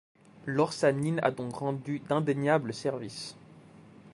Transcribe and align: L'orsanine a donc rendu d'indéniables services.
L'orsanine 0.47 1.19
a 1.21 1.29
donc 1.29 1.57
rendu 1.57 1.99
d'indéniables 1.99 2.73
services. 2.73 3.35